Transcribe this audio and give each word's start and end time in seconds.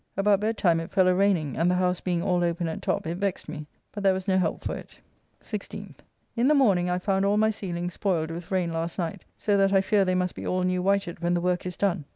About 0.17 0.39
bedtime 0.39 0.79
it 0.79 0.89
fell 0.89 1.07
a 1.07 1.13
raining, 1.13 1.55
and 1.55 1.69
the 1.69 1.75
house 1.75 1.99
being 1.99 2.23
all 2.23 2.43
open 2.43 2.67
at 2.67 2.81
top, 2.81 3.05
it 3.05 3.19
vexed 3.19 3.47
me; 3.47 3.67
but 3.91 4.01
there 4.01 4.15
was 4.15 4.27
no 4.27 4.35
help 4.35 4.63
for 4.63 4.75
it. 4.75 4.97
16th. 5.43 5.97
In 6.35 6.47
the 6.47 6.55
morning 6.55 6.89
I 6.89 6.97
found 6.97 7.23
all 7.23 7.37
my 7.37 7.51
ceilings, 7.51 7.93
spoiled 7.93 8.31
with 8.31 8.49
rain 8.49 8.73
last 8.73 8.97
night, 8.97 9.23
so 9.37 9.57
that 9.57 9.71
I 9.71 9.81
fear 9.81 10.03
they 10.03 10.15
must 10.15 10.33
be 10.33 10.47
all 10.47 10.63
new 10.63 10.81
whited 10.81 11.19
when 11.19 11.35
the 11.35 11.39
work 11.41 11.67
is 11.67 11.77
done. 11.77 12.05